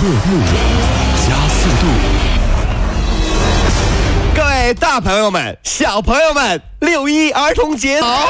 [0.00, 0.42] 乐慕容
[1.26, 1.86] 加速度。
[4.32, 8.28] 各位大朋友们、小朋友们，六一儿童节好！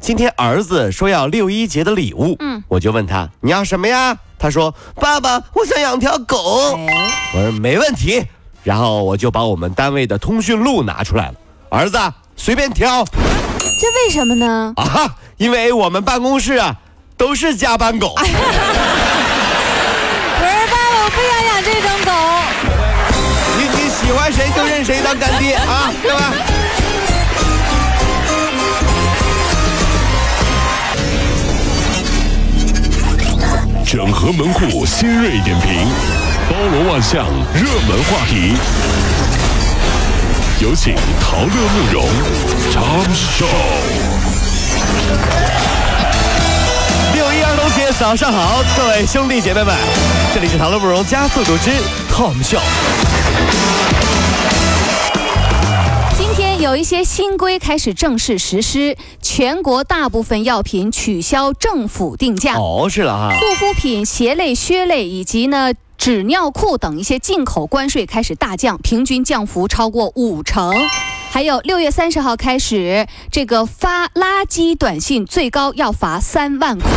[0.00, 4.16] 今天儿子说要六一节的礼物，嗯，我就问他你要什么呀？
[4.38, 6.78] 他说爸爸，我想养条狗。
[7.34, 8.24] 我说没问题，
[8.64, 11.34] 然后我就把我们单位的通讯录拿出来了，
[11.68, 11.98] 儿子
[12.36, 13.10] 随便挑这
[14.06, 14.72] 为什么呢？
[14.76, 16.76] 啊，因为我们办公室啊
[17.18, 18.14] 都是加班狗。
[18.16, 18.24] 不
[24.32, 26.32] 谁就认谁当干爹啊，对吧？
[33.84, 35.88] 整合门户新锐点评，
[36.48, 38.54] 包罗万象，热门话题。
[40.60, 42.06] 有请陶乐慕容
[42.72, 43.46] 长寿。
[47.14, 49.74] 六一儿童节早上好，各位兄弟姐妹们，
[50.32, 51.70] 这里是陶乐慕容加速度之
[52.12, 52.60] Tom 秀。
[56.60, 62.54] 有一些新规开始正式实施，全国大部分药品取消政府定价。
[62.56, 63.34] 哦，是了哈。
[63.34, 70.74] 护肤品、鞋类、靴类以及呢纸尿裤等一些进口关税开始大降，平均降幅超过五成。
[71.30, 76.90] 还有六月三十号开始，这个发垃圾短信最高要罚三万块。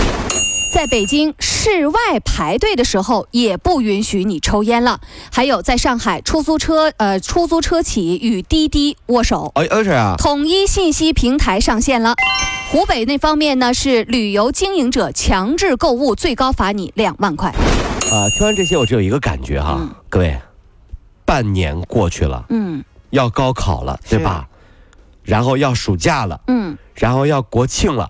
[0.74, 5.00] 在北京室外排队的时候，也不允许你抽烟了。
[5.32, 9.52] 还有在上海，出租车呃出租车企与滴滴握手。
[9.54, 12.16] 哎，而且啊，统一信息平台上线了。
[12.72, 17.52] 湖北那方面呢是旅游经营者强制购物，最高罚你两万块。
[17.52, 19.80] 啊，听完这些，我只有一个感觉哈，
[20.10, 20.36] 各位，
[21.24, 24.48] 半年过去了，嗯要高考了，对吧？
[25.22, 28.10] 然后要暑假了，嗯，然后要国庆了，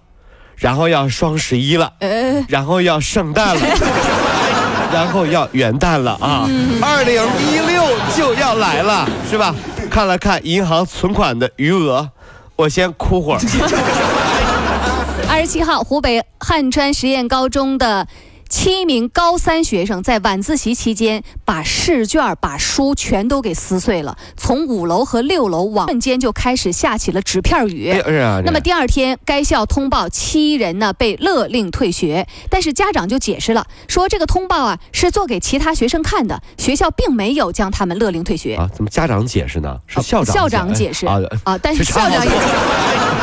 [0.55, 3.61] 然后要双十一了，呃，然后要圣诞了，
[4.93, 6.47] 然后要元旦了啊！
[6.81, 7.83] 二零一六
[8.15, 9.53] 就要来了，是吧？
[9.89, 12.09] 看了看银行存款的余额，
[12.55, 13.39] 我先哭会儿。
[15.29, 18.07] 二十七号，湖北汉川实验高中的。
[18.53, 27.89] 七名高三学生在晚自习期间把试卷、把书全都给撕碎了，从五楼和六楼往瞬间就开始下起了纸片雨。
[27.89, 38.53] 哎啊，那么第二天，该校通报七人呢被勒令退学，但是家长就解释了，说这个通报啊是做给其他学生看的，学校并没有将他们勒令退学。
[38.53, 39.75] 啊，怎么家长解释呢？
[39.87, 42.31] 是校长校长解释啊啊，但是校长也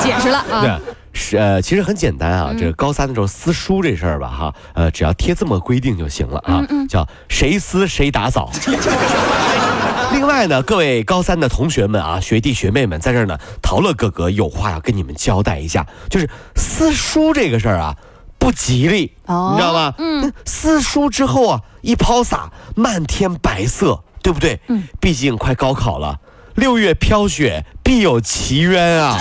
[0.03, 0.81] 解释了啊。
[1.12, 8.50] 对，是呃，其实很简单啊，这个高三的时候撕书这事儿吧，哈，呃，只要贴这么个规定就行了啊，叫谁撕谁打扫。
[10.12, 17.97] 另外呢，各位高三的同学们啊，学弟学妹们，在这儿呢，陶乐哥哥有话要跟你们交代一下，就是撕书这个事儿啊，
[18.37, 19.94] 不吉利，哦你知道吗？
[19.98, 24.59] 嗯，撕书之后啊，一抛洒，漫天白色，对不对？
[24.66, 26.19] 嗯，毕竟快高考了，
[26.56, 29.16] 六月飘雪，必有奇冤啊。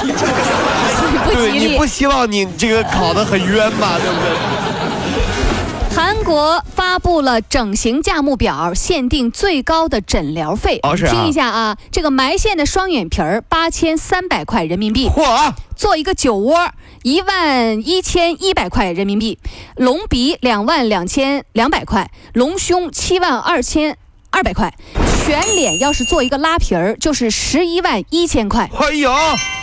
[1.25, 1.85] 不对，吉利你不。
[1.85, 3.97] 希望你这个考得很冤吧？
[4.01, 4.29] 对不对？
[5.95, 10.79] 韩国发布了整形价目表，限定最高的诊疗费。
[10.83, 15.55] 哦啊听一下啊，这个埋线的双眼皮儿八千三百块人民币，嚯啊！
[15.75, 16.69] 做一个酒窝
[17.03, 19.39] 一万一千一百块人民币，
[19.75, 23.97] 隆鼻两万两千两百块，隆胸七万二千
[24.29, 24.73] 二百块，
[25.25, 28.69] 全脸要是做一个拉皮儿，就是十一万一千块。
[28.79, 29.11] 哎呦，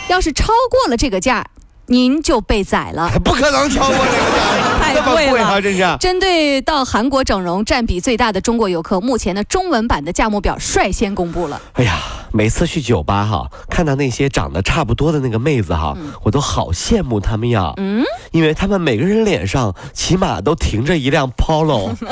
[0.07, 1.45] 要是超过了这个价，
[1.87, 3.09] 您就被宰了。
[3.23, 5.61] 不可能超过这个价， 太贵了！
[5.61, 5.97] 真是。
[5.99, 11.61] 针对到韩国整容占比最大的中国游客，目前的中文版的价目表率先公布了。
[11.73, 11.99] 哎呀，
[12.31, 17.73] 每次去酒吧哈，看到那些长得差不多的那个妹子哈，我都好羡慕她们呀。
[17.77, 21.93] 嗯，因为她们每个人脸上起码都停着一辆 Polo。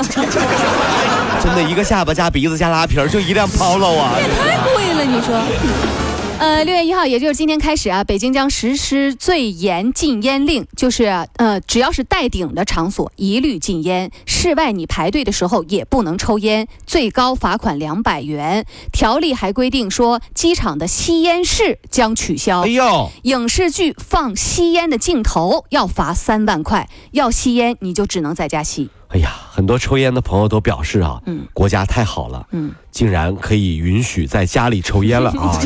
[1.42, 4.14] 真的，一个下巴加鼻子加拉皮儿，就一辆 Polo 啊！
[4.18, 5.95] 也太贵了，你说。
[6.38, 11.04] 呃，六月一号，也就是今天开始啊，北京将实施最严禁烟令，就是
[11.36, 14.10] 呃，只要是带顶的场所，一律禁烟。
[14.26, 18.66] 室外你排队的时候也不能抽烟，最高罚款两百元。
[18.92, 22.64] 条例还规定说，机场的吸烟室将取消。
[22.64, 28.90] 哎呦，影视剧放吸烟的镜头要罚三万块，要吸烟你就只能在家吸。
[29.08, 35.58] 哎呀，很多抽烟的朋友都表示啊，嗯国家太好了，嗯，竟然可以允许在家里抽烟了 啊！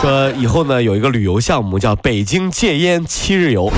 [0.00, 3.70] 说以后呢，有一个旅游项目叫北京戒烟七日游，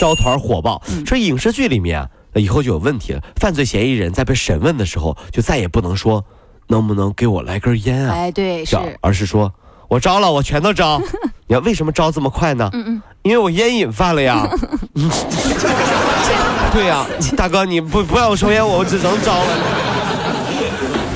[0.00, 0.80] 招团火爆。
[1.04, 6.24] 说影视剧里面啊，以后就有问题了，犯罪嫌疑人在被审问的时候，就再也不能说
[6.68, 9.52] 能不能给我来根烟啊，哎，对，是是，而是说
[9.88, 11.00] 我招了，我全都招。
[11.46, 12.70] 你看为什么招这么快呢？
[12.72, 14.48] 嗯嗯，因为我烟瘾犯了呀。
[16.74, 17.06] 对呀、
[17.36, 19.83] 大哥，你不不让我抽烟，我只能招了。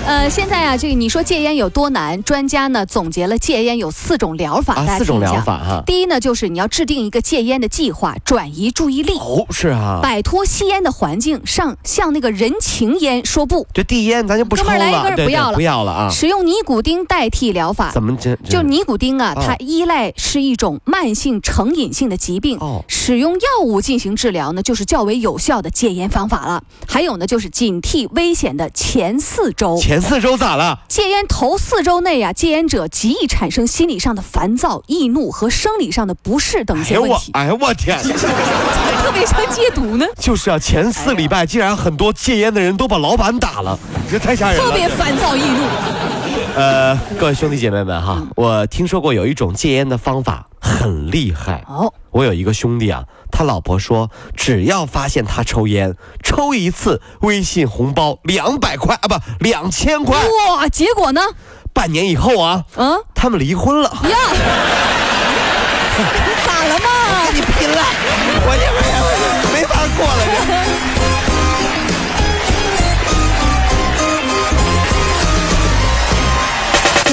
[0.09, 2.23] 呃，现在啊，这个你说戒烟有多难？
[2.23, 5.83] 专家呢总结了戒烟有四种疗法，大啊，家四种听一下疗法哈。
[5.85, 13.67] 第一呢，就是你要制定一个戒烟的计划，转移注意力，哦，是啊，摆脱吸烟的环境，上向那个人情烟说不。
[13.75, 16.09] 这递烟咱就不抽哥们儿来一根不要了不要了啊。
[16.11, 17.91] 使用尼古丁代替疗法。
[17.93, 26.65] 怎么这这就尼古丁啊，哦它依赖是一种慢性成瘾性的疾病，哦使用药物进行治疗呢，就是较为有效的戒烟方法了。
[26.87, 29.77] 还有呢，就是警惕危险的前四周。
[29.77, 30.79] 前四周咋了？
[30.89, 37.99] 戒烟头四周内啊，戒烟者极易产生心理上的烦躁、易怒和生理上的不适等一哎呦我，些问题，哎呀我天！
[39.03, 43.79] 特别像戒毒呢，就是啊，前四礼拜竟然很多戒烟的人都把老板打了，
[44.11, 44.65] 这太吓人了。
[44.65, 45.65] 特别烦躁易怒。
[46.57, 51.65] 呃，各位兄弟姐妹们哈，我听说过有一种戒烟的方法很厉害。
[51.69, 60.19] 哦，我有一个兄弟啊，他老婆说，只要发现他抽烟，抽一次微信红包两百块啊，不两千块。
[60.49, 61.21] 哇，结果呢？
[61.73, 63.89] 半年以后啊，嗯他们离婚了。
[63.89, 64.01] 呀，
[66.45, 66.87] 咋了嘛？
[67.27, 67.85] 跟你拼了，
[68.49, 68.81] 我也没
[69.61, 70.21] 没法过了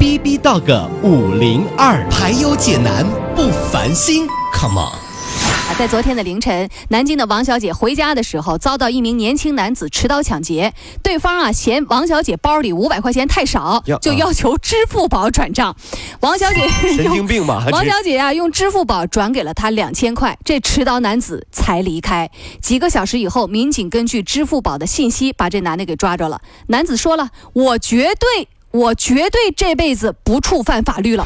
[0.00, 3.04] B B Dog 五零二，排忧解难
[3.36, 4.86] 不烦心，Come on。
[4.88, 10.72] 啊，在昨天的凌晨，南京的王小姐回家的时候，遭到一名年轻男子持刀抢劫。
[11.02, 15.76] 对方啊嫌王小姐包里五百块钱太少，就要求支付宝转账。
[16.20, 16.66] 王小姐
[16.96, 17.66] 神经病吧？
[17.70, 22.30] 王小姐啊，用支付宝转给了他两千块，这持刀男子才离开。
[22.62, 26.40] 几个小时以后，民警根据支付宝的信息把这男的给抓着了。
[26.68, 31.24] 男子说了：“我绝对，我绝对这辈子不触犯法律了。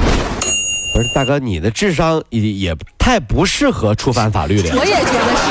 [0.95, 4.71] 不是大哥，你的智商也也太不适合触犯法律了”。
[4.79, 5.51] 我也觉得是。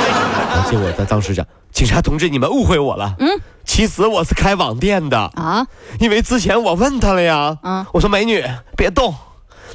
[0.55, 3.13] 而且我在当时讲，警察同志，你们误会我了。
[3.19, 3.29] 嗯，
[3.65, 5.67] 其实我是开网店的，啊，
[5.99, 7.57] 因为之前我问他了呀。
[7.61, 8.43] 嗯我说美女
[8.77, 9.13] 别动，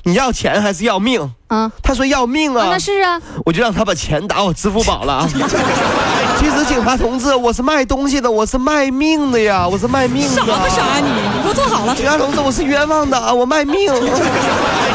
[0.05, 1.31] 你要钱还是要命？
[1.49, 2.65] 啊，他说要命啊。
[2.65, 5.29] 啊那是啊，我就让他把钱打我支付宝了啊。
[6.39, 10.29] 其实警察同志，我是卖东西的，我是卖命的呀，我是卖命的。
[10.37, 11.09] 傻不傻你？
[11.09, 11.95] 你给我坐好了。
[11.95, 13.93] 警察同志，我是冤枉的啊，我卖命。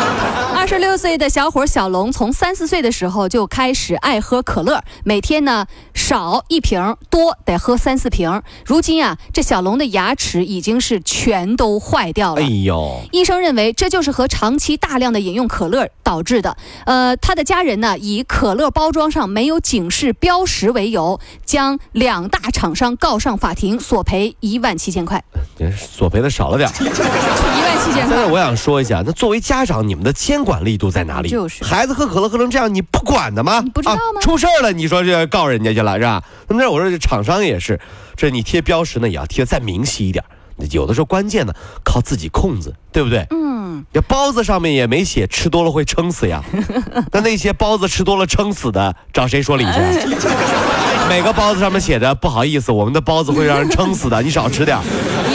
[0.64, 8.42] 二十六岁的小伙小龙从三四岁的时候就开始爱喝可乐，每天呢少一瓶，多得喝三四瓶。
[8.66, 12.42] 如今啊，这小龙的牙齿已经是全都坏掉了。
[12.42, 16.56] 哎呦，医生认为这就是和长期大量的饮用可乐导致的。
[16.86, 25.22] 呃，他的家人呢以可乐包装上没有警示标识为由，将两大厂商告上法庭，索赔一万七千块。
[25.60, 26.74] 这索赔的少了点儿。
[26.80, 28.16] 一万七千块。
[28.16, 31.30] 现在我想说一下，那作为家长，你们的监管力度在哪里？
[31.30, 33.62] 就是孩子喝可乐喝成这样，你不管的吗？
[33.64, 36.22] 你不知道吗出事儿了，你说这告人家去了是吧？
[36.48, 37.80] 那么这我说这厂商也是，
[38.16, 40.24] 这你贴标识呢也要贴得再明晰一点。
[40.72, 43.26] 有的时候关键呢靠自己控制，对不对？
[43.32, 46.44] 嗯，这包子上面也没写吃多了会撑死呀。
[47.12, 49.80] 那那些包子吃多了撑死的，找谁说理去？
[51.10, 54.78] 每个包子上面写着不好意思，我们的包子会让人撑死的，你少吃点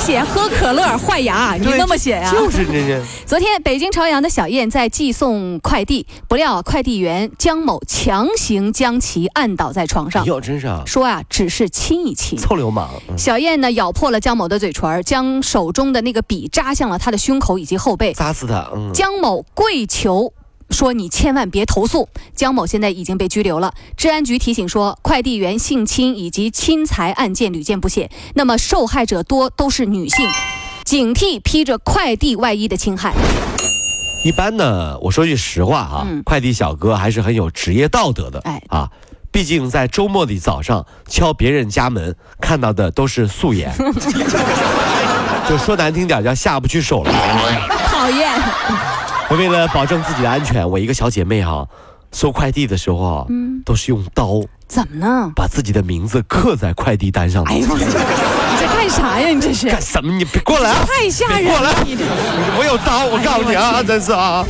[0.00, 1.54] 写喝可乐坏牙？
[1.60, 3.00] 你那么写呀、就是这些。
[3.26, 12.38] 昨天，北京朝阳的小燕在寄送快递，不料快递员江某强行将其按倒在床上，哟，真是啊，说啊，只是亲一亲。
[12.38, 12.90] 臭流氓。
[13.08, 18.14] 嗯小燕呢，咬破了江某的嘴唇，将手中的那个笔扎向了他的胸口以及后背。
[18.14, 18.68] 扎死他！
[18.74, 20.32] 嗯，江某跪求。
[20.70, 23.74] 说你千万别投诉，江某现在已经被拘留了。
[23.96, 30.26] 治安局提醒说，快递员性侵以及侵财案件屡见不鲜，那么受害者多都是女性，
[30.84, 33.14] 警惕披着快递外衣的侵害。
[34.24, 38.40] 一般呢，我说句实话啊，嗯快递小哥还是很有职业道德的。
[38.40, 38.90] 哎啊，
[39.32, 43.72] 毕竟在周末的早上敲别人家门，看到的都是素颜，
[45.48, 47.12] 就说难听点叫下不去手了。
[47.86, 48.30] 讨厌，
[49.36, 51.66] 为了保证自己的安全，我一个小姐妹哈、
[52.12, 55.30] 收快递的时候啊，嗯都是用刀怎么呢？
[55.34, 57.44] 把自己的名字刻在快递单上。
[57.44, 57.84] 哎呦，你
[58.58, 59.28] 这干啥呀？
[59.28, 60.12] 你这是干什么？
[60.12, 60.84] 你别过来啊！
[60.86, 61.72] 太吓人了过来
[62.58, 64.44] 我有刀，我告诉你啊，真是啊！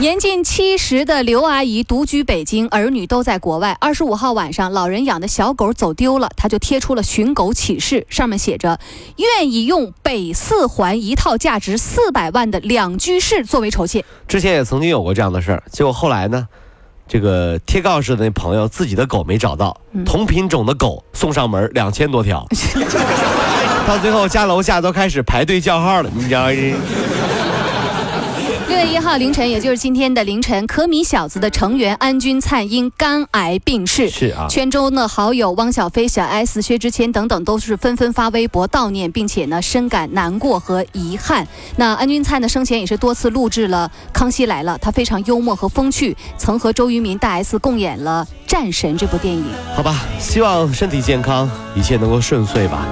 [0.00, 3.76] 年近七十的刘阿姨独居北京，儿女都在国外。
[3.78, 8.80] 二十五号晚上，老人养的小狗走丢了，她就贴出了寻狗启事，上面写着
[9.16, 14.02] 愿意用北四环一套价值四百万的两居室作为酬谢。
[14.26, 16.48] 之前也曾经有过这样的事儿，结果后来呢，
[17.06, 22.48] 这个贴告示的那朋友自己的狗没找到，同品种的狗送上门两千多条，
[23.86, 26.52] 到最后家楼下都开始排队叫号了，你知道吗？
[28.70, 34.08] 六月一号凌晨，也就是今天的凌晨，可米小子的成员安钧璨因肝癌病逝。
[34.08, 41.44] 是啊圈中的好友汪小菲、小 S、薛之谦等等都是纷纷发微博悼念，并且呢深感难过和遗憾。
[41.74, 49.44] 那安钧璨呢生前也是多次录制了《康熙来了》，他非常幽默和风趣，曾和周渝民、大 S 共演了《战神》这部电影。
[49.74, 52.86] 好吧，希望身体健康，一切能够顺遂吧。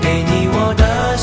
[0.00, 1.14] 给你我的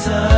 [0.00, 0.29] Jesus.